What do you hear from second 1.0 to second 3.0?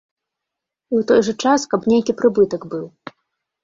той жа час, каб нейкі прыбытак быў.